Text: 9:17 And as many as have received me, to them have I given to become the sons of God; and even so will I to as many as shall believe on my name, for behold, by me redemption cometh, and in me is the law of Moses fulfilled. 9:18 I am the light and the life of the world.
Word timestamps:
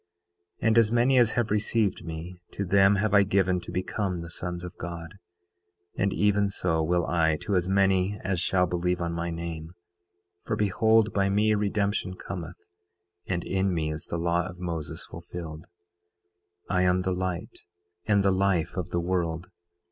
9:17 0.63 0.67
And 0.67 0.77
as 0.79 0.91
many 0.91 1.17
as 1.19 1.31
have 1.33 1.51
received 1.51 2.03
me, 2.03 2.41
to 2.49 2.65
them 2.65 2.95
have 2.95 3.13
I 3.13 3.21
given 3.21 3.59
to 3.59 3.71
become 3.71 4.21
the 4.21 4.31
sons 4.31 4.63
of 4.63 4.75
God; 4.79 5.19
and 5.95 6.11
even 6.11 6.49
so 6.49 6.81
will 6.81 7.05
I 7.05 7.37
to 7.41 7.55
as 7.55 7.69
many 7.69 8.19
as 8.23 8.39
shall 8.39 8.65
believe 8.65 8.99
on 8.99 9.13
my 9.13 9.29
name, 9.29 9.75
for 10.39 10.55
behold, 10.55 11.13
by 11.13 11.29
me 11.29 11.53
redemption 11.53 12.15
cometh, 12.15 12.65
and 13.27 13.43
in 13.43 13.71
me 13.75 13.91
is 13.93 14.07
the 14.07 14.17
law 14.17 14.47
of 14.47 14.59
Moses 14.59 15.05
fulfilled. 15.05 15.67
9:18 16.71 16.75
I 16.77 16.81
am 16.81 17.01
the 17.01 17.13
light 17.13 17.59
and 18.07 18.23
the 18.23 18.31
life 18.31 18.77
of 18.77 18.89
the 18.89 18.99
world. 19.01 19.49